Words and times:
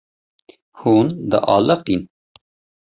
Hûn 0.79 1.07
dialiqîn. 1.31 2.01